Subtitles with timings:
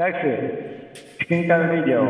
[0.00, 0.18] ガイアックス
[1.18, 2.04] テクニカルレディオ。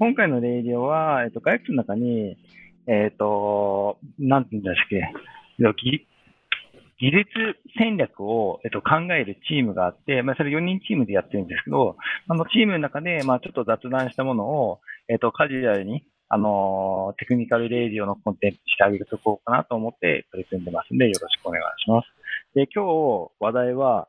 [0.00, 2.36] 今回のレイディオは、えっと、ガイクの中に、
[2.88, 5.12] えっと、なんて言うんだっけ、
[7.00, 7.26] 技術
[7.78, 11.96] 戦略を、えっと、考えるチームがあって、まあ、それ4人チームでやってるんですけど、
[12.28, 22.06] あの、チームの中で、まあ、ちょっと雑談したものを、えっと、カジュアルに、あのテクニカルレディオのコンテンツしてあげるとこうかなと思って取り組んでますんで、よろしくお願いします。
[22.54, 24.08] で、今日、話題は、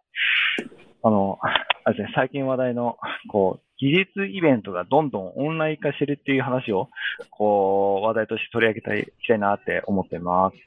[1.02, 1.40] あの、
[1.86, 2.98] あれですね、最近話題の、
[3.30, 6.90] こう、技術イベントがどんどんオンライン化してるっていう話を、
[7.32, 10.58] こう、話題として取り上げたい、いきたいなって思ってます。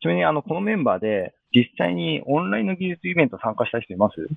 [0.00, 4.28] ちなみに、あの、このメンバーで、実際にオンラインの技術イベント参加した人います？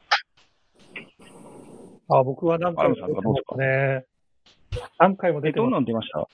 [2.07, 4.05] あ、僕は何回も出てますね。
[4.97, 5.65] 何回も出てます。
[5.65, 6.27] どんなん出ました？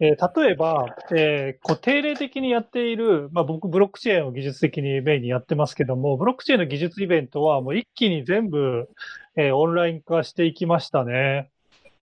[0.00, 8.88] えー、例えば、えー、こう定例的にやっている、まあ、僕、ブロックチェーンを技術的にメインにやってますけども、ブロックチェーンの技術イベントはもう一気に全部、
[9.36, 11.50] えー、オンライン化していきましたね。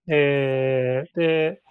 [0.07, 1.61] えー、で、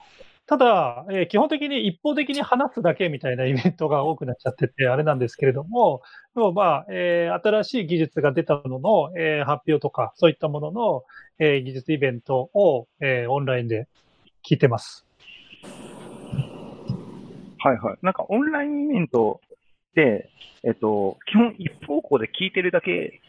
[0.50, 6.02] ただ、えー、基本的に一方的に話すだけみたいなイベントが多くなっちゃってて、あれなんですけれども、
[6.34, 11.04] でもまあ、えー、新しい技術が出たものの、えー、発表とか、そういったものの、
[11.38, 13.86] えー、技術イベントを、えー、オンラインで
[14.44, 15.06] 聞いてます。
[17.58, 17.98] はいはい。
[18.02, 19.40] なんかオンラインイベント
[19.94, 20.30] で、
[20.64, 23.20] えっと、基本一方向で聞いてるだけ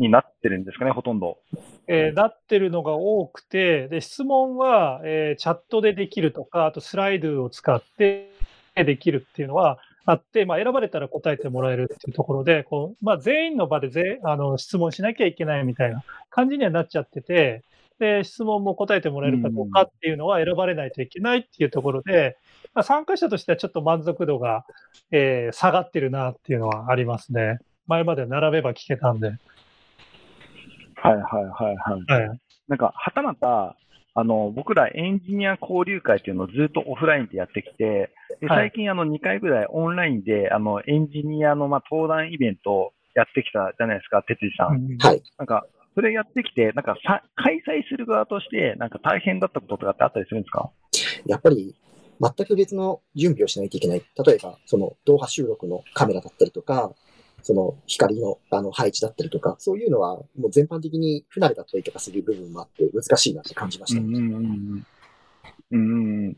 [0.00, 1.38] になってるんですかね、ほとんど。
[1.86, 8.32] えー、なってるのが多くて、で質問は、えー、チャットでできるとか、あとスライドを使って
[8.74, 17.62] できるっていうのはあって、まあ、選ばれたら答えてもらえるっていうところで、こうまあ、全員の場でぜあの質問しなきゃいけないみたいな感じにはなっちゃってて、
[17.98, 22.38] で質問も答えてもらえるかどうかっていうのは選ばれないといけないっていうところで、
[22.72, 24.64] まあ、参加者としてはちょっと満足度が、
[25.10, 27.58] えー、下がってるなっていうのはありますね。
[27.86, 29.32] 前まで並べば聞けたんで。
[31.02, 32.26] はいはいはいはい。
[32.28, 33.76] はい、なんか、はたまた、
[34.14, 44.96] あの、僕らエンジニア交流会っていうのをずっとオフラインでやってきて、で最近あの2回ぐらいオンラインであのエンジニアのまあ登壇イベントをやってきたじゃないですか、哲司さん。
[44.98, 45.22] はい。
[45.38, 50.70] なんか、それやってきて、なんかさ開催する側として、なんか大変だったこととかってあったりするんですか？
[51.26, 51.76] やっぱり、
[52.20, 54.02] 全く別の準備をしないといけない。
[54.26, 56.92] 例えば、その動画収録のカメラだったりとか、
[57.42, 64.00] その光のあの配置だったりとか、そういうのはもう全般的に不慣れだったりとかする部分もあって難しいなって感じました。
[64.00, 64.86] うんうん
[65.72, 66.36] うん。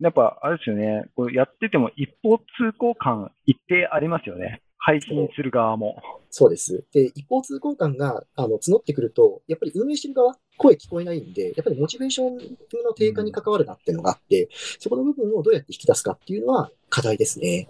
[0.00, 4.62] やっぱ、あれですよね、これやってても一方通行感一定ありますよね。
[4.78, 6.02] 配信する側も。
[6.30, 6.84] そうです。
[6.92, 14.48] で、一方通行感があの募ってくると、やっぱり運営してる側、声聞こえないんで、やっぱりモチベーションの低下に関わるなっていうのがあって、うん、
[14.78, 17.68] そこの部分をどうやって引き出すかっていうのは課題ですね。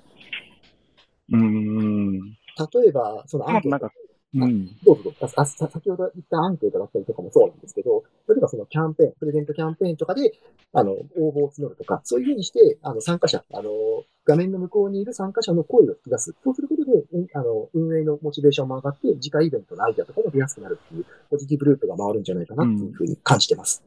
[1.33, 2.39] うん。
[2.59, 3.91] 例えば、そのアンケート。
[4.33, 5.45] うん、どうぞどうぞあ。
[5.45, 10.39] 先ほど言ったアンケートだったりとかもそうなんですけど、例えばそのキャンペーン、プレゼントキャンペーンとかで、
[10.73, 13.71] あの、応募を募るとか、そういうふうにして、あの、参加者、あの、
[14.25, 16.37] 画面の向こうにいる参加者の声を引き出す。
[16.45, 16.93] そうすることで、
[17.35, 23.83] あの、運営のモチベーションも上がって、次回イベントのアイデアとかも出やすくなるっていう、ポジティブループが回るんじゃないかなっていうふうに感じてます。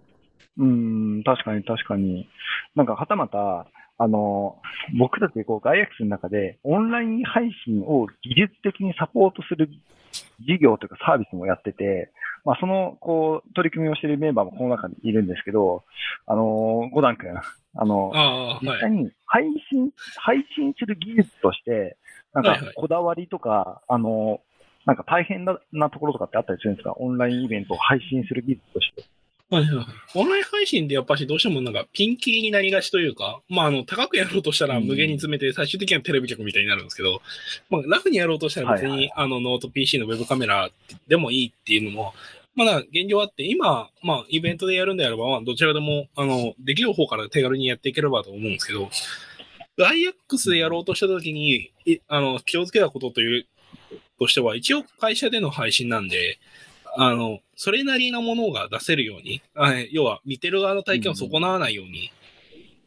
[0.57, 2.27] うん、ん、確かに確かに。
[2.75, 3.67] なんか、はたまた、
[4.03, 4.59] あの、
[4.99, 9.69] 僕たちこうガイアックスの中でオンライン配信を技術的にサポートする
[10.41, 12.11] 事業というかサービスもやってて、
[12.43, 15.85] まあ、その、こう、取り組みをしているメンバーもこの中にいるんですけど、
[16.27, 17.29] あの、五段君、
[17.75, 19.83] あの、あ実際に配信、
[20.17, 21.95] はい、配信する技術として、
[22.33, 24.41] なんか、こだわりとか、はいはい、あの、
[24.85, 26.93] なんか大変なところとかってあったりするんですか？
[26.97, 29.03] オンラインイベントを配信する技術として。
[29.53, 29.85] はいはい。
[30.15, 37.21] オンライン配信でやっぱしどうしてもなんかピンキリになりがちというか、まああの、高くやろうとしたら無限に詰めて最終的にはテレビ局みたいになるんですけど、
[37.69, 40.69] まあラフにやろうとしたら別に、はいはい、あのノート PC のウェブカメラ
[41.07, 42.13] でもいいっていうのも、
[42.55, 48.89] まだ現状あって、今、まあイベントでやるんであれば、まあどちらでも、あの、できる方から手軽にやっていければと思うんですけど、
[49.77, 51.71] IX でやろうとしたときに、
[52.07, 53.47] あの、気をつけたことという、
[54.19, 56.37] としては、一応会社での配信なんで、
[56.95, 59.41] あの、それなりのものが出せるように、
[59.91, 62.11] 要は見てる側の体験を損なわないように、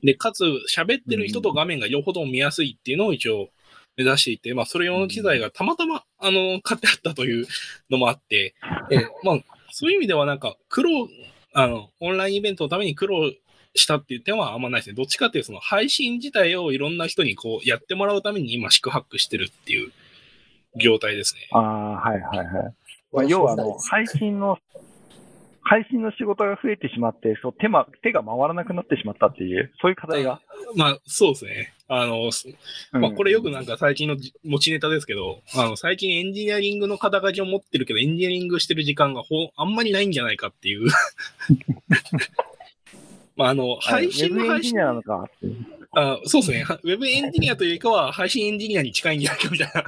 [0.02, 0.44] で、かつ
[0.74, 3.48] 喋ってる人と画面が両方とも見やすいっていうのを一応
[3.96, 7.46] 目指していて、まあ、それ用の機材がたまたま、あの、買ってあったという
[7.90, 8.54] のもあって、
[8.90, 9.38] えまあ、
[9.72, 11.08] そういう意味ではなんか、苦労、
[11.52, 13.32] あの、オンラインイベントのために苦労
[13.74, 14.94] したっていう点はあんまないですね。
[14.94, 19.92] どっちかっていうと、その配信自体をいろんな人にこうやってもらうために今、宿泊してるっていう
[20.76, 21.48] 業態ですね。
[21.52, 22.74] ああ、はいはいはい。
[23.16, 24.58] まあ、要はあの、配信の、
[25.62, 30.40] 配信の仕事が増えてしまってそう手間、手が回らなくなってしまったっていう、そういう課題が。
[30.76, 31.72] まあ、そうですね。
[31.88, 32.30] あの、
[32.92, 40.88] まあ、これよくなんか最近の持ちネタですけど、あの、最近エンジニアリングの肩書きを持ってるけど、エンジニアリングしてる時間がほあんまりないんじゃないかっていう
[43.36, 44.76] まあ、あの、配信の配信。
[44.76, 45.28] なのか
[45.98, 46.64] あそうですね。
[46.82, 49.84] ウェブエンジニアというよりかは、配信エンジニアに近いんじゃないかみたいな。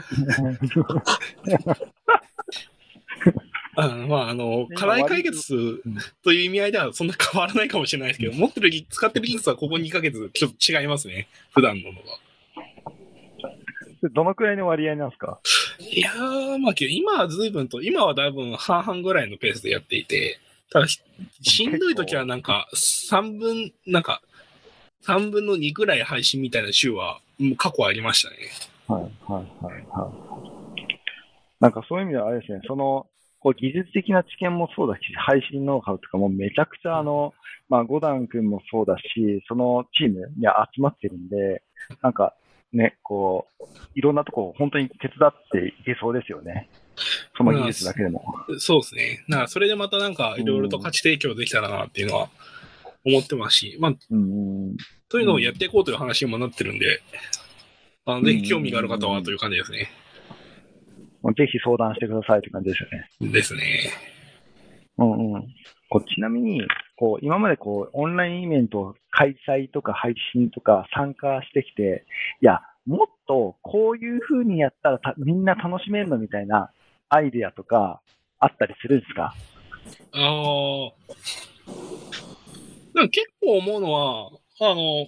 [3.76, 5.82] あまあ、あの、課題解決
[6.24, 11.28] という意味合いではそんな変わらないかもしれないですけど、持ってる、使ってる技術はここ2ヶ月ちょっと違いますね。
[11.54, 12.18] 普段ののは。
[14.12, 15.40] どのくらいの割合なんですか？
[15.80, 21.00] いやー、まあ、今は随分と、今はだいぶ半々ぐらいのペースでやっていて、ただ、し
[21.66, 24.22] んどい時はなんか、3分、なんか、
[25.04, 28.36] 3分の2ぐらい配信みたいな週は、もう過去ありましたね。
[28.88, 30.10] はい、はい、はい、は
[30.54, 30.57] い。
[31.60, 33.06] なんかそういう意味ではあれですね、その、
[33.40, 37.34] こう技術的な知見もそうだし、配信ノウハウとかもめちゃくちゃあの、
[37.68, 41.62] まあ、ゴダン君もそうだし、そのチームに集まってるんで、
[42.02, 42.34] なんか
[42.72, 43.64] ね、こう、
[43.94, 46.68] いろんなとこ本当に手伝っていけそうですよね。
[47.36, 48.22] その技術だけでも。
[48.58, 49.24] そうですね。
[49.28, 52.28] だからそれでまたなんかいろいろと価値提供できたらなっていうのは
[53.06, 54.76] 思ってますし、まあ、うん、
[55.08, 57.00] というのをやっていこうという話にもなってるんで、
[58.04, 59.88] あのぜひ興味がある方はという感じですね。
[61.36, 63.32] ぜひ相談してくださいって感じですよね。
[63.32, 63.62] ですね。
[64.98, 65.42] うんうん。
[65.90, 66.62] こうちなみに、
[66.96, 72.04] こう、今までこう、オンラインイベント開催とか配信とか参加してきて、
[72.42, 76.70] いや、もっとこういう風にやったらみんな楽しめるのみたいな
[77.08, 78.00] アイデアとか
[78.38, 79.34] あったりするんですか？
[80.12, 80.90] あ
[82.96, 83.08] あ。
[83.10, 84.30] 結構思うのは、
[84.60, 85.06] あの、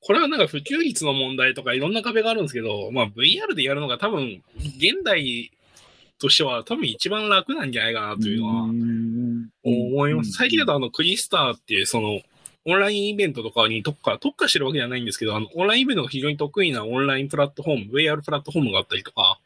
[0.00, 5.50] これはなんか普及率の問題とかいろんな壁があるんですけど、まあ VR でやるのが多分、現代
[6.18, 8.62] としては多分一番楽なんじゃないかなというのは
[9.64, 10.32] 思います。
[10.32, 12.20] 最近だとあのクリスターっていうその
[12.64, 19.40] オンラインイベントとかに特化、特化してるわけではないんですけど、あの、オンラインイベントが非常に得意なオンラインプラットフォーム、VR プラットフォームがあったりとか、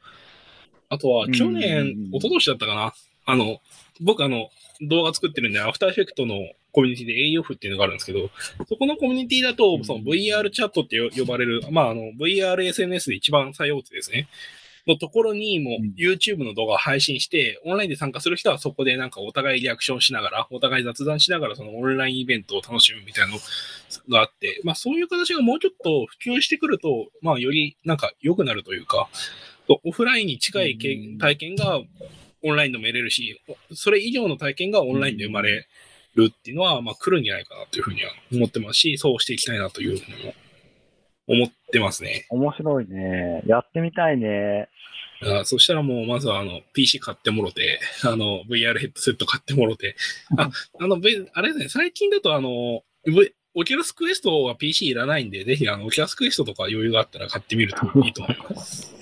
[0.91, 2.93] あとは去年、一昨年だったかな、
[3.25, 3.61] あの、
[4.01, 4.51] 僕あの、
[4.83, 6.35] 動画作ってるんで、アフターエフェクトの
[6.77, 8.29] コミュニティで AOF っていうのがあるんですけど、
[8.69, 14.29] そこのコミュニティだと、その VR チャットって呼ばれる、まあ、あの、VRSNS で一番最大手ですね。
[14.87, 23.39] のところにも YouTube の動画を配信して、オンラインで参加する人はそこでなんかお互いリアクションしながら、お互い雑談しながらそのオンラインイベントを楽しむみたいなの
[24.11, 29.09] があって、まあそういう形がもうちょっと普及してくると、まあよりなんか良くなるというか、
[29.83, 30.79] オフラインに近い
[31.19, 31.81] 体験が
[32.45, 33.41] オンラインでも得れるし、
[33.73, 35.67] それ以上の体験がオンラインで生まれ
[36.17, 40.35] るっていうのは、まあ来るんじゃないかなというふうには思ってますし、そうしていきたいなというふうにも
[41.29, 42.27] 思ってますね。
[42.31, 43.43] 面白いね。
[43.47, 44.69] やってみたいね。
[45.23, 49.97] あそしたらもう、まずはあの、PC 買ってもろて、あの、VR ヘッドセット買ってもろて、
[50.37, 51.01] あ、あの、
[51.33, 58.95] あれですね、最近だとあの、v、オキュラスクエストは PC いらないんで、ぜひあの、オキュラスクエストとか余裕があったら買ってみるといいと思います。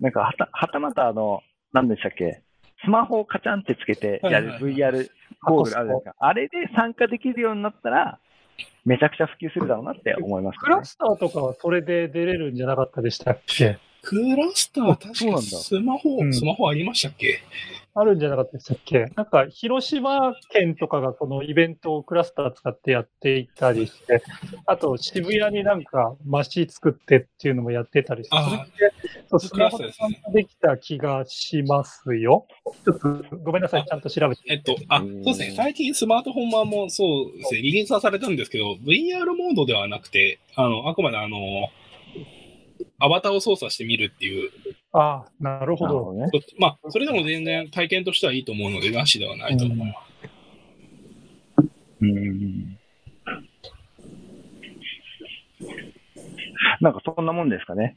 [0.00, 1.42] なんかはた、はたまたあの、
[1.74, 2.42] 何でしたっけ？
[2.84, 5.08] スマホをカチャンってつけてやる VR
[5.42, 6.14] ゴーグルあるじゃないですか。
[6.18, 8.18] あれで参加できるようになったら、
[8.84, 13.78] めちゃくちゃ普及するだろうなって思います、ね、クラスターとかはそれで出れるんじゃなかったでしたっけ？
[14.02, 17.38] クラスター、確かにスマホ、スマホありましたっけ？
[17.94, 19.12] あるんじゃなかったでしたっけ？
[19.16, 24.22] なんか、広島県とかがこのイベントをクラスター使ってやっていたりして、
[24.64, 28.94] あと渋谷になんか街作ってっていうのもやってたりして、それで
[29.28, 32.46] そうスマホで参加できた気がしますよ。
[32.84, 34.42] ちょっとごめんなさい、ちゃんと調べて。
[34.46, 35.54] えっと、あ、そうですね。
[35.54, 41.68] 最近スマートフォン版もそうですね、リリースはされたんですけど、VR モードではなくて、あの、あくまであの、
[42.98, 44.50] アバターを操作してみるっていう。
[44.92, 46.12] ああ、なるほど。
[46.12, 50.12] ね、まあ、それでも全然体験としてはいいと思うので、なしではないと思います。
[52.02, 52.18] うん。
[52.18, 52.78] うん
[56.80, 57.96] なんかそんなもんですかね。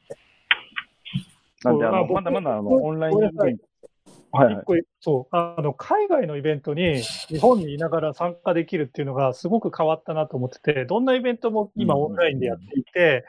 [1.64, 3.66] なんで、あの、まだまだあの、オンラインイベント。
[4.32, 13.24] はい、はい、そうあの海外のイベントに日本にいながら参加できるっていうのがすごく変わったなと思ってて、どんなイベントも今オンラインでやっていて、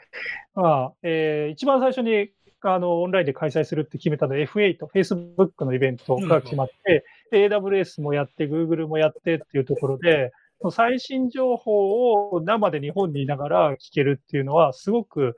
[0.56, 2.30] まあえー、一番最初に
[2.74, 10.32] あのオンラインで開催するって決めたのは F8、Facebook のイベントが決まって、うん、AWS もやって、Google もやってっていうところで、
[10.70, 15.36] 最新情報を生で日本にいながら聞けるっていうのは、すごく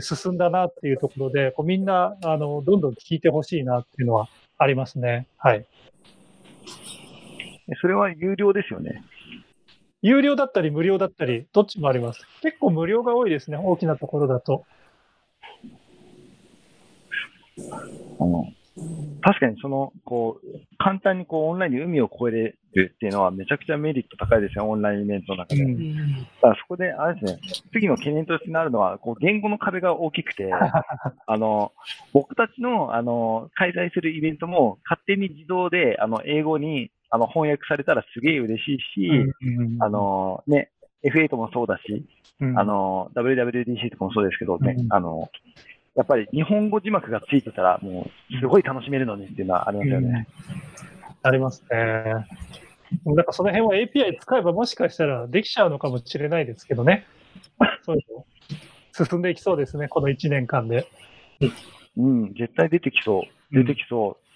[0.00, 5.28] 進んだなっていうところで、こうみんなあのどんどん聞いてほしいなっていうのはありますね。
[5.36, 5.66] はい。
[7.82, 9.04] それは有料ですよね？
[10.00, 12.26] 有料だったり無料だったり、どっちもあります。
[12.40, 14.64] 結構無料が多いですね、大きなところだと。
[18.20, 18.52] あの
[19.20, 25.62] 確かにその、こう、簡単にこうオンラインに海を越えれるっていうのはめちゃくちゃメリット高いですよ、オンラインイベントの中で。
[25.62, 27.38] うだからそこで、あれですね、
[27.72, 30.50] 次の懸念としてなるのは、こう、言語の壁が大きくて、
[31.26, 31.72] あの、
[32.12, 40.70] 僕たちの、あの、開催するイベントも勝手に自動で、あの、英語に、あの、翻訳されたらすげえ嬉しいし、うんあ、の、ね、
[41.04, 42.06] F8 もそうだし、
[42.40, 42.58] うん。
[42.58, 44.92] あ、の、WWDC とかもそうですけどね、うん。
[44.92, 45.28] あの、
[45.96, 50.28] やっぱり日本語字幕がついてたら、もう、すごい楽しめるのにっていうのはありますよね。
[51.22, 52.26] ありますね。
[53.04, 57.06] なんかその辺は API 使えばもしかしたらできちゃうのかもしれないですけどね。
[57.84, 60.86] そういうの進んでいきそうですね、この1年間で。
[61.96, 63.54] うん、絶対出てきそう。
[63.54, 64.27] 出てきそう。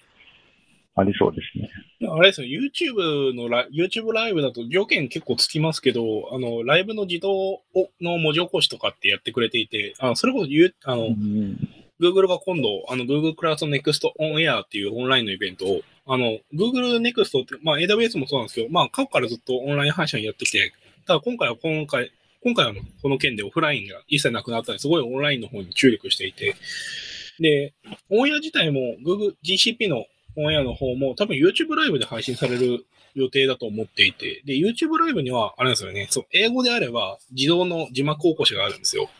[0.94, 1.70] ありそうですね。
[2.08, 7.62] あれですよ、YouTube のライ YouTube ライブだと条件結構つきますけど、あの、ライブの自動を
[8.00, 11.56] の文字起こしとかってやってくれていて、あのそれこそゆあの、うん、
[12.00, 20.72] Google が今度、あの、Google クラウド Next On Air っていうオンラインのイベントを、あの、Google Next って、まあ AWS もそうなんですけど、まあ過去からずっとオンライン配信をやってきて、
[21.06, 22.10] ただ今回は今回、
[22.42, 26.56] 今回はこの件でオフラインが一切なくなったんですごいオンラインの方に注力していて、
[27.38, 27.72] で、
[28.10, 39.10] オンエア自体も Google GCP のオンエアの方も多分 YouTube ライブで配信される予定だと思っていて、で、YouTube ライブには、あれですよね、そう、英語であれば自動の字幕起こしがあるんですよ。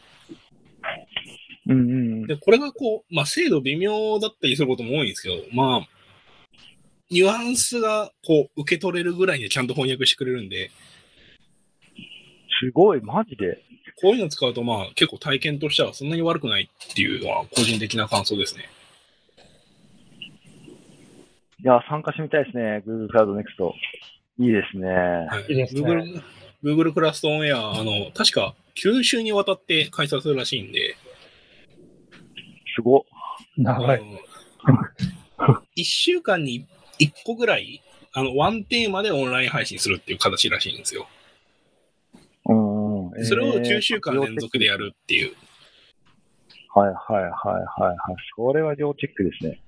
[1.67, 2.27] うん、うん。
[2.27, 5.89] で、これがこう、まあ、精度微妙だったりすることも多いんですけど、まあ、
[7.11, 10.71] ニュアンスがこう、受け取れるぐらいにちゃんと翻訳してくれるんで、
[12.61, 13.63] すごい、マジで。
[14.01, 18.69] こういうの使うと、まあ、結構体験としてはそんなに悪くないっていうのは個人的な感想ですね。
[21.65, 22.83] いや、参加してみたいですね。
[22.87, 23.73] Google Cloud Next。
[24.39, 24.89] いいですね。
[24.89, 26.23] はいいいですね Google、
[26.65, 30.97] Google クラストオンエア、あの、確か9週にわたって開催するらしいんで、
[32.75, 33.05] すご。
[33.57, 34.03] 長い。
[35.37, 36.67] あの1週間に
[36.99, 41.07] 1個ぐらい、あの、ワンテーマでオンライン配信するっていう形らしいんですよ。
[42.47, 43.25] うんうん。
[43.25, 45.35] それをえー9週間連続でやるっていう。
[46.75, 47.97] はいはいはいはいはい。
[48.37, 49.61] それは要チェックですね。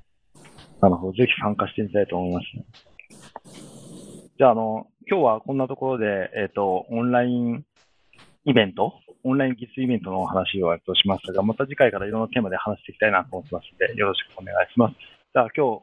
[0.81, 1.13] なるほど。
[1.13, 2.65] ぜひ参加してみたいと思いますね。
[4.37, 7.65] じゃあ、あの、今日はこんなところで、えっ、と、オンライン
[8.47, 14.95] イベント、オンライン技術イベントのお話をとしましたが、また次回からいろんなテーマで話していきたいなと思ってますので、よろしくお願いします。
[14.95, 15.83] じゃあ、今日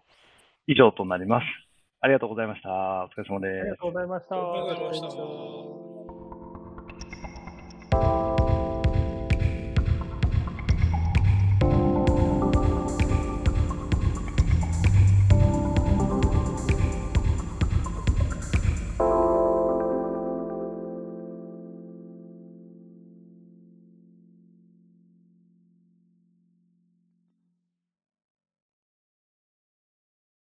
[0.68, 1.46] 以上となります。
[2.02, 2.70] ありがとうございました。
[2.70, 3.78] お疲れ様ですありが。
[3.78, 4.36] とうございました。
[4.36, 5.91] ありがとうございました。